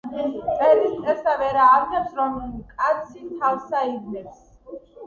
მტერი 0.45 0.87
მტერსა 0.93 1.35
ვერას 1.43 1.75
ავნებს, 1.75 2.17
რომე 2.23 2.51
კაცი 2.73 3.25
თავსა 3.37 3.89
ივნებს 3.97 4.47